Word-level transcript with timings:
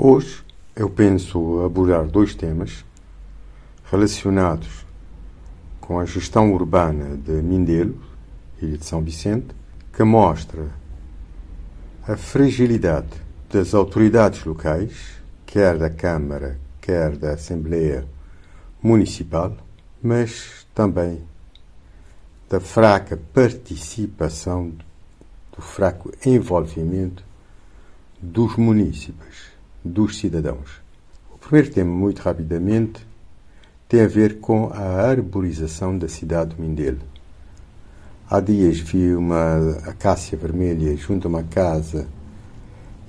Hoje 0.00 0.44
eu 0.76 0.88
penso 0.88 1.60
abordar 1.64 2.06
dois 2.06 2.32
temas 2.32 2.84
relacionados 3.90 4.86
com 5.80 5.98
a 5.98 6.04
gestão 6.04 6.54
urbana 6.54 7.16
de 7.16 7.42
Mindelo, 7.42 8.00
Ilha 8.62 8.78
de 8.78 8.86
São 8.86 9.02
Vicente, 9.02 9.48
que 9.92 10.04
mostra 10.04 10.68
a 12.06 12.16
fragilidade 12.16 13.08
das 13.52 13.74
autoridades 13.74 14.44
locais, 14.44 15.20
quer 15.44 15.76
da 15.76 15.90
Câmara, 15.90 16.60
quer 16.80 17.16
da 17.16 17.32
Assembleia 17.32 18.06
Municipal, 18.80 19.56
mas 20.00 20.64
também 20.72 21.24
da 22.48 22.60
fraca 22.60 23.18
participação, 23.34 24.72
do 25.50 25.60
fraco 25.60 26.12
envolvimento 26.24 27.24
dos 28.22 28.54
municípios 28.54 29.57
dos 29.88 30.18
cidadãos. 30.18 30.80
O 31.32 31.38
primeiro 31.38 31.70
tema, 31.70 31.90
muito 31.90 32.20
rapidamente, 32.20 33.06
tem 33.88 34.02
a 34.02 34.06
ver 34.06 34.38
com 34.38 34.70
a 34.72 35.08
arborização 35.08 35.96
da 35.96 36.08
cidade 36.08 36.54
de 36.54 36.60
Mindelo. 36.60 37.00
Há 38.30 38.40
dias 38.40 38.78
vi 38.78 39.14
uma 39.14 39.78
acácia 39.86 40.36
vermelha 40.36 40.94
junto 40.96 41.26
a 41.26 41.30
uma 41.30 41.42
casa 41.42 42.06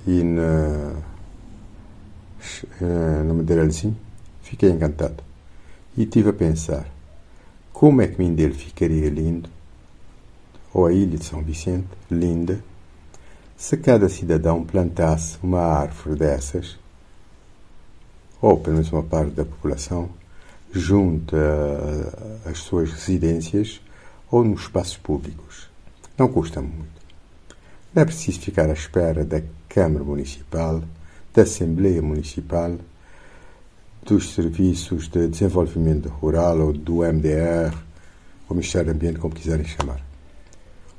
e 0.06 0.22
na, 0.22 0.94
eh, 2.80 3.22
no 3.26 3.34
Madeiralzinho. 3.34 3.96
Fiquei 4.42 4.70
encantado. 4.70 5.22
E 5.96 6.04
estive 6.04 6.30
a 6.30 6.32
pensar 6.32 6.86
como 7.72 8.00
é 8.00 8.08
que 8.08 8.18
Mindelo 8.18 8.54
ficaria 8.54 9.10
lindo, 9.10 9.50
ou 10.72 10.86
a 10.86 10.92
ilha 10.92 11.18
de 11.18 11.24
São 11.24 11.42
Vicente, 11.42 11.88
linda, 12.10 12.62
se 13.60 13.76
cada 13.76 14.08
cidadão 14.08 14.64
plantasse 14.64 15.36
uma 15.42 15.60
árvore 15.60 16.18
dessas, 16.18 16.78
ou 18.40 18.56
pelo 18.56 18.76
menos 18.76 18.90
uma 18.90 19.02
parte 19.02 19.32
da 19.32 19.44
população, 19.44 20.08
junto 20.72 21.36
às 22.46 22.56
suas 22.56 22.90
residências 22.90 23.82
ou 24.30 24.42
nos 24.42 24.62
espaços 24.62 24.96
públicos. 24.96 25.68
Não 26.16 26.26
custa 26.26 26.62
muito. 26.62 27.02
Não 27.94 28.00
é 28.00 28.06
preciso 28.06 28.40
ficar 28.40 28.70
à 28.70 28.72
espera 28.72 29.26
da 29.26 29.42
Câmara 29.68 30.04
Municipal, 30.04 30.82
da 31.34 31.42
Assembleia 31.42 32.00
Municipal, 32.00 32.78
dos 34.02 34.32
Serviços 34.32 35.06
de 35.06 35.28
Desenvolvimento 35.28 36.08
Rural 36.08 36.60
ou 36.60 36.72
do 36.72 37.02
MDR, 37.02 37.76
ou 38.48 38.56
Ministério 38.56 38.86
do 38.86 38.96
Ambiente, 38.96 39.18
como 39.18 39.34
quiserem 39.34 39.66
chamar. 39.66 40.00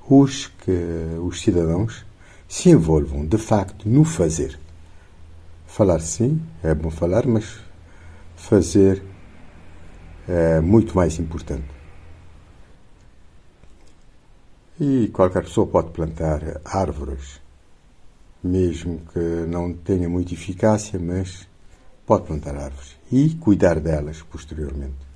Os 0.07 0.45
que 0.45 0.71
os 1.19 1.41
cidadãos 1.41 2.05
se 2.51 2.69
envolvam 2.69 3.25
de 3.25 3.37
facto 3.37 3.87
no 3.87 4.03
fazer. 4.03 4.59
Falar 5.65 6.01
sim, 6.01 6.41
é 6.61 6.75
bom 6.75 6.91
falar, 6.91 7.25
mas 7.25 7.61
fazer 8.35 9.01
é 10.27 10.59
muito 10.59 10.93
mais 10.93 11.17
importante. 11.17 11.63
E 14.77 15.07
qualquer 15.13 15.43
pessoa 15.43 15.65
pode 15.65 15.91
plantar 15.91 16.59
árvores, 16.65 17.39
mesmo 18.43 18.99
que 19.13 19.19
não 19.47 19.71
tenha 19.71 20.09
muita 20.09 20.33
eficácia, 20.33 20.99
mas 20.99 21.47
pode 22.05 22.27
plantar 22.27 22.57
árvores 22.57 22.97
e 23.09 23.29
cuidar 23.35 23.79
delas 23.79 24.21
posteriormente. 24.23 25.07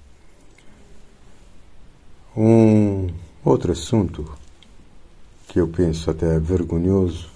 Um 2.37 3.09
outro 3.43 3.73
assunto 3.73 4.44
que 5.55 5.61
eu 5.61 5.69
penso 5.69 6.11
até 6.11 6.37
vergonhoso 6.37 7.29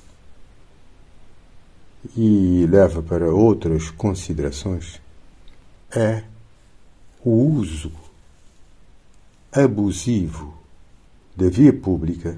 e 2.18 2.68
leva 2.70 3.02
para 3.02 3.34
outras 3.34 3.90
considerações 3.92 5.02
é 5.90 6.24
o 7.24 7.32
uso 7.32 7.94
abusivo 9.50 10.54
da 11.34 11.48
via 11.48 11.72
pública, 11.72 12.38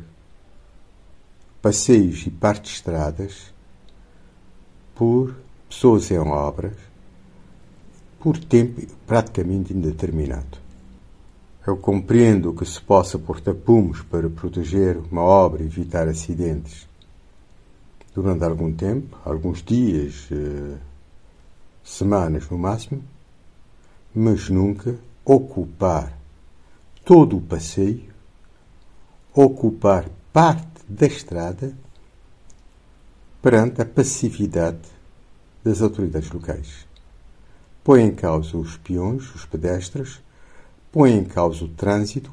passeios 1.64 2.28
e 2.28 2.30
partes 2.30 2.74
estradas 2.74 3.52
por 4.94 5.36
pessoas 5.68 6.12
em 6.12 6.20
obras 6.20 6.78
por 8.20 8.38
tempo 8.38 8.86
praticamente 9.08 9.74
indeterminado. 9.74 10.61
Eu 11.66 11.78
compreendo 11.78 12.54
que 12.54 12.66
se 12.66 12.82
possa 12.82 13.20
pôr 13.20 13.40
tapumes 13.40 14.02
para 14.02 14.28
proteger 14.30 14.98
uma 14.98 15.22
obra 15.22 15.62
e 15.62 15.68
evitar 15.68 16.08
acidentes 16.08 16.88
durante 18.16 18.44
algum 18.44 18.74
tempo, 18.74 19.16
alguns 19.24 19.62
dias, 19.62 20.28
eh, 20.32 20.78
semanas 21.84 22.50
no 22.50 22.58
máximo, 22.58 23.04
mas 24.14 24.50
nunca 24.50 24.98
ocupar 25.24 26.18
todo 27.06 27.38
o 27.38 27.42
passeio, 27.42 28.12
ocupar 29.34 30.10
parte 30.34 30.68
da 30.90 31.06
estrada 31.06 31.74
perante 33.40 33.82
a 33.82 33.86
passividade 33.86 34.90
das 35.64 35.82
autoridades 35.82 36.32
locais. 36.32 36.88
Põe 37.84 38.02
em 38.02 38.16
causa 38.16 38.58
os 38.58 38.78
peões, 38.78 39.34
os 39.34 39.46
pedestres, 39.46 40.22
põe 40.92 41.14
em 41.14 41.24
causa 41.24 41.64
o 41.64 41.70
trânsito 41.70 42.32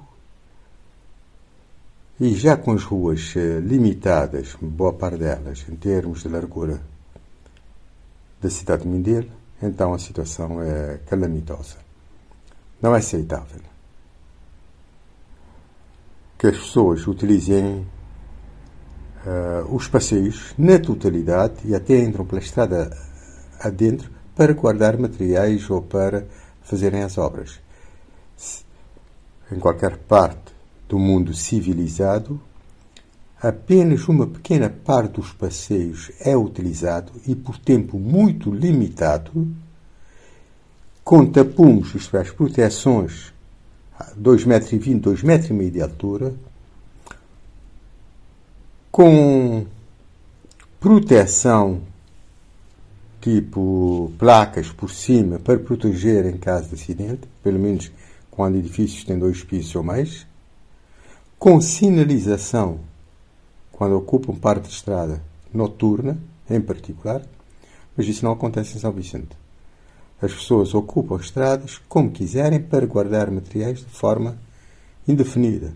e 2.21 2.35
já 2.35 2.57
com 2.57 2.73
as 2.73 2.83
ruas 2.83 3.33
eh, 3.37 3.61
limitadas, 3.61 4.57
boa 4.61 4.93
parte 4.93 5.19
delas, 5.19 5.65
em 5.69 5.77
termos 5.77 6.23
de 6.23 6.29
largura 6.29 6.81
da 8.41 8.51
cidade 8.51 8.83
de 8.83 8.89
Mindelo, 8.89 9.31
então 9.63 9.95
a 9.95 9.99
situação 9.99 10.61
é 10.61 10.99
calamitosa. 11.07 11.77
Não 12.83 12.95
é 12.95 12.99
aceitável 12.99 13.61
que 16.37 16.47
as 16.47 16.57
pessoas 16.57 17.05
utilizem 17.09 17.85
uh, 19.27 19.75
os 19.75 19.89
passeios 19.89 20.55
na 20.57 20.79
totalidade 20.79 21.57
e 21.65 21.75
até 21.75 21.99
entram 21.99 22.25
pela 22.25 22.41
estrada 22.41 22.97
adentro 23.59 24.09
para 24.37 24.53
guardar 24.53 24.97
materiais 24.97 25.69
ou 25.69 25.83
para 25.83 26.25
fazerem 26.63 27.03
as 27.03 27.19
obras 27.19 27.59
em 29.51 29.59
qualquer 29.59 29.97
parte 29.97 30.53
do 30.89 30.99
mundo 30.99 31.35
civilizado, 31.35 32.41
apenas 33.41 34.09
uma 34.09 34.27
pequena 34.27 34.69
parte 34.69 35.21
dos 35.21 35.33
passeios 35.33 36.11
é 36.21 36.37
utilizado 36.37 37.13
e 37.27 37.35
por 37.35 37.57
tempo 37.59 37.99
muito 37.99 38.51
limitado, 38.51 39.49
com 41.05 41.25
tapumes, 41.25 41.95
isto 41.95 42.17
é, 42.17 42.21
as 42.21 42.31
proteções 42.31 43.33
a 43.99 44.13
2,20 44.13 44.47
metros, 44.47 45.23
2,5 45.23 45.25
metros 45.25 45.73
de 45.73 45.81
altura, 45.81 46.35
com 48.91 49.67
proteção 50.81 51.81
tipo 53.21 54.13
placas 54.19 54.71
por 54.71 54.91
cima 54.91 55.39
para 55.39 55.59
proteger 55.59 56.27
em 56.27 56.37
caso 56.37 56.69
de 56.69 56.75
acidente, 56.75 57.29
pelo 57.43 57.59
menos 57.59 57.91
quando 58.39 58.55
edifícios 58.55 59.03
têm 59.03 59.19
dois 59.19 59.43
pisos 59.43 59.75
ou 59.75 59.83
mais, 59.83 60.25
com 61.41 61.61
sinalização 61.61 62.79
quando 63.73 63.97
ocupam 63.97 64.33
parte 64.33 64.69
de 64.69 64.75
estrada 64.75 65.21
noturna, 65.53 66.17
em 66.49 66.61
particular, 66.61 67.21
mas 67.97 68.07
isso 68.07 68.25
não 68.25 68.31
acontece 68.31 68.77
em 68.77 68.81
São 68.81 68.93
Vicente. 68.93 69.37
As 70.23 70.33
pessoas 70.33 70.73
ocupam 70.73 71.17
estradas 71.17 71.79
como 71.89 72.13
quiserem 72.13 72.63
para 72.63 72.87
guardar 72.87 73.29
materiais 73.29 73.81
de 73.81 73.87
forma 73.87 74.39
indefinida. 75.09 75.75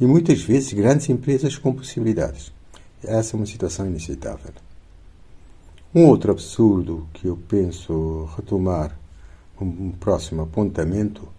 E 0.00 0.06
muitas 0.06 0.40
vezes 0.40 0.72
grandes 0.72 1.08
empresas 1.08 1.58
com 1.58 1.74
possibilidades. 1.74 2.52
Essa 3.02 3.34
é 3.34 3.36
uma 3.36 3.46
situação 3.46 3.88
inaceitável. 3.88 4.52
Um 5.92 6.06
outro 6.06 6.30
absurdo 6.30 7.08
que 7.12 7.26
eu 7.26 7.36
penso 7.48 8.30
retomar 8.36 8.96
um 9.60 9.90
próximo 9.90 10.42
apontamento 10.42 11.36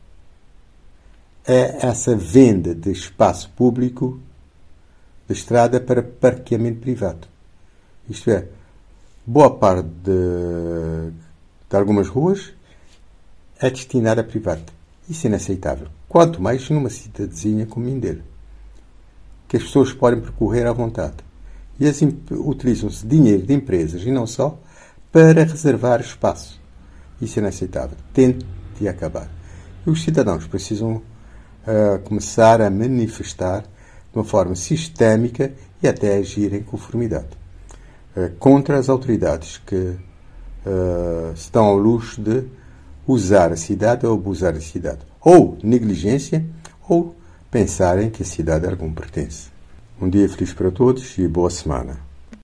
é 1.47 1.85
essa 1.87 2.15
venda 2.15 2.75
de 2.75 2.91
espaço 2.91 3.49
público 3.55 4.19
de 5.27 5.33
estrada 5.33 5.79
para 5.79 6.01
parqueamento 6.01 6.79
privado. 6.79 7.27
Isto 8.09 8.31
é, 8.31 8.47
boa 9.25 9.55
parte 9.55 9.87
de, 9.87 11.11
de 11.69 11.75
algumas 11.75 12.07
ruas 12.07 12.53
é 13.59 13.69
destinada 13.69 14.21
a 14.21 14.23
privado. 14.23 14.71
Isso 15.07 15.27
é 15.27 15.29
inaceitável. 15.29 15.87
Quanto 16.07 16.41
mais 16.41 16.69
numa 16.69 16.89
cidadezinha 16.89 17.65
como 17.65 17.85
Mindelo, 17.85 18.23
que 19.47 19.57
as 19.57 19.63
pessoas 19.63 19.91
podem 19.91 20.21
percorrer 20.21 20.65
à 20.65 20.71
vontade. 20.71 21.17
E 21.79 21.87
assim 21.87 22.19
utilizam-se 22.31 23.05
dinheiro 23.05 23.43
de 23.43 23.53
empresas 23.53 24.03
e 24.03 24.11
não 24.11 24.27
só 24.27 24.59
para 25.11 25.43
reservar 25.43 26.01
espaço. 26.01 26.59
Isso 27.21 27.39
é 27.39 27.41
inaceitável. 27.41 27.97
Tente 28.13 28.45
de 28.79 28.87
acabar. 28.87 29.29
E 29.85 29.89
os 29.89 30.03
cidadãos 30.03 30.45
precisam 30.45 31.01
a 31.65 31.99
começar 31.99 32.61
a 32.61 32.69
manifestar 32.69 33.61
de 33.61 34.17
uma 34.17 34.23
forma 34.23 34.55
sistémica 34.55 35.51
e 35.81 35.87
até 35.87 36.17
agir 36.17 36.53
em 36.53 36.63
conformidade 36.63 37.39
contra 38.39 38.77
as 38.77 38.89
autoridades 38.89 39.57
que 39.57 39.75
uh, 39.75 41.33
estão 41.33 41.65
ao 41.65 41.77
luxo 41.77 42.21
de 42.21 42.43
usar 43.07 43.51
a 43.51 43.55
cidade 43.55 44.05
ou 44.05 44.13
abusar 44.15 44.53
da 44.53 44.61
cidade. 44.61 44.99
Ou 45.21 45.57
negligência, 45.63 46.45
ou 46.87 47.15
pensarem 47.49 48.09
que 48.09 48.23
a 48.23 48.25
cidade 48.25 48.67
é 48.67 48.75
como 48.75 48.93
pertence. 48.93 49.49
Um 50.01 50.09
dia 50.09 50.27
feliz 50.29 50.53
para 50.53 50.71
todos 50.71 51.17
e 51.17 51.27
boa 51.27 51.49
semana. 51.49 52.08